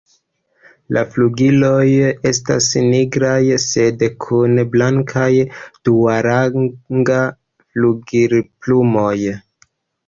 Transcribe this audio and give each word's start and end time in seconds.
La 0.95 1.01
flugiloj 1.15 1.83
estas 2.29 2.71
nigraj 2.87 3.37
sed 3.67 4.03
kun 4.27 4.65
blankaj 4.77 5.29
duarangaj 5.91 7.23
flugilplumoj. 7.71 9.41